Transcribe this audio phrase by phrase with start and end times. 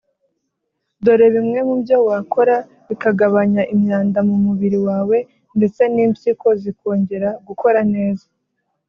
[1.03, 2.55] Dore bimwe mu byo wakora
[2.87, 5.17] bikagabanya imyanda mu mubiri wawe
[5.57, 8.25] ndetse n’impyiko zikongera gukora neza